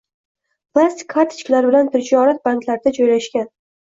[0.77, 3.51] Plastik kartochkalar bilan tijorat banklarida joylashgan